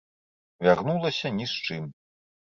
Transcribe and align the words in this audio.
Вярнулася 0.67 1.27
ні 1.37 1.45
з 1.53 1.69
чым. 1.69 1.83